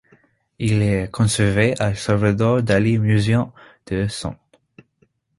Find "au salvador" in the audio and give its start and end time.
1.79-2.63